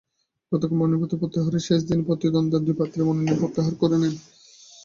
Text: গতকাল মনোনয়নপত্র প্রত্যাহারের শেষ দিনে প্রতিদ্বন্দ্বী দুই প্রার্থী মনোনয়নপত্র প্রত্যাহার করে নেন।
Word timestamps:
গতকাল 0.51 0.77
মনোনয়নপত্র 0.77 1.19
প্রত্যাহারের 1.21 1.65
শেষ 1.67 1.79
দিনে 1.87 2.07
প্রতিদ্বন্দ্বী 2.07 2.57
দুই 2.59 2.75
প্রার্থী 2.77 2.97
মনোনয়নপত্র 2.99 3.41
প্রত্যাহার 3.41 3.73
করে 3.81 3.97
নেন। 4.01 4.13